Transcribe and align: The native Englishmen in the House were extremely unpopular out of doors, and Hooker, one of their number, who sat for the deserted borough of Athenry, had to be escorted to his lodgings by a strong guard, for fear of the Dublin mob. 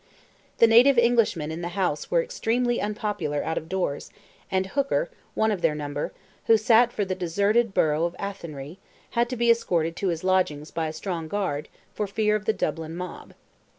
The 0.57 0.65
native 0.65 0.97
Englishmen 0.97 1.51
in 1.51 1.61
the 1.61 1.77
House 1.77 2.09
were 2.09 2.23
extremely 2.23 2.81
unpopular 2.81 3.43
out 3.43 3.59
of 3.59 3.69
doors, 3.69 4.09
and 4.49 4.65
Hooker, 4.65 5.11
one 5.35 5.51
of 5.51 5.61
their 5.61 5.75
number, 5.75 6.11
who 6.47 6.57
sat 6.57 6.91
for 6.91 7.05
the 7.05 7.13
deserted 7.13 7.71
borough 7.71 8.05
of 8.05 8.15
Athenry, 8.17 8.79
had 9.11 9.29
to 9.29 9.35
be 9.37 9.51
escorted 9.51 9.95
to 9.97 10.07
his 10.07 10.23
lodgings 10.23 10.71
by 10.71 10.87
a 10.87 10.93
strong 10.93 11.27
guard, 11.27 11.69
for 11.93 12.07
fear 12.07 12.35
of 12.35 12.45
the 12.45 12.51
Dublin 12.51 12.95
mob. 12.95 13.35